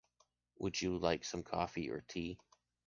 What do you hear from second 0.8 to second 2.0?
you like some coffee